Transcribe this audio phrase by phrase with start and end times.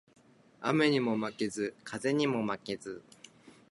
[0.61, 3.03] 雨ニモ負ケズ、風ニモ負ケズ